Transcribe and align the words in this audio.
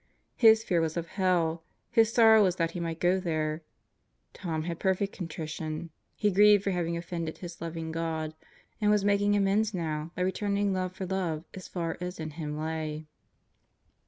His 0.35 0.63
fear 0.63 0.81
was 0.81 0.97
of 0.97 1.09
hell; 1.09 1.63
his 1.91 2.11
sorrow 2.11 2.41
was 2.41 2.55
that 2.55 2.71
he 2.71 2.79
might 2.79 2.99
go 2.99 3.19
there. 3.19 3.61
Tom 4.33 4.63
had 4.63 4.79
"Perfect 4.79 5.13
Contrition"; 5.13 5.91
he 6.15 6.31
grieved 6.31 6.63
for 6.63 6.71
having 6.71 6.97
of 6.97 7.05
fended 7.05 7.37
his 7.37 7.61
loving 7.61 7.91
God 7.91 8.33
and 8.81 8.89
was 8.89 9.05
making 9.05 9.35
amends 9.35 9.75
now 9.75 10.11
by 10.15 10.23
returning 10.23 10.73
love 10.73 10.93
for 10.93 11.05
love 11.05 11.43
as 11.53 11.67
far 11.67 11.99
as 12.01 12.19
in 12.19 12.31
him 12.31 12.57
lay. 12.57 13.05